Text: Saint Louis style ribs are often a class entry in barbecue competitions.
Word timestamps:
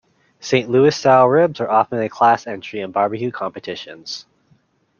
Saint 0.39 0.67
Louis 0.67 0.95
style 0.97 1.27
ribs 1.27 1.61
are 1.61 1.69
often 1.69 1.99
a 2.01 2.09
class 2.09 2.47
entry 2.47 2.79
in 2.81 2.91
barbecue 2.91 3.29
competitions. 3.29 4.25